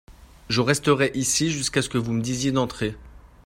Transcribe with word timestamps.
Je 0.49 0.61
resterai 0.61 1.11
ici 1.13 1.51
jusquà 1.51 1.83
ce 1.83 1.89
que 1.89 1.99
vous 1.99 2.11
me 2.11 2.23
disiez 2.23 2.51
d'entrer. 2.51 2.95